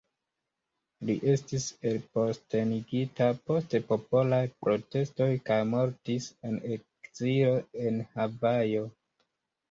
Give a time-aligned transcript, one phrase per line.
[1.07, 8.83] Li estis elpostenigita post popolaj protestoj kaj mortis en ekzilo en Havajo.